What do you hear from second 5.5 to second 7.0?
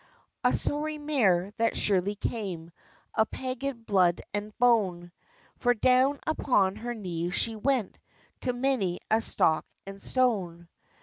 For down upon her